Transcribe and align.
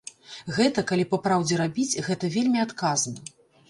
Гэта, 0.57 0.85
калі 0.93 1.05
па-праўдзе 1.13 1.61
рабіць, 1.63 1.99
гэта 2.11 2.35
вельмі 2.41 2.69
адказна. 2.69 3.19